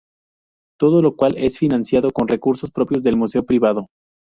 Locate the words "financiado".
1.59-2.09